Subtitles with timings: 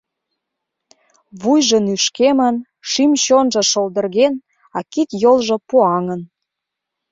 [1.41, 2.55] Вуйжо нӱшкемын,
[2.89, 4.33] шӱм-чонжо шолдырген,
[4.77, 6.21] а кид-йолжо пуаҥын.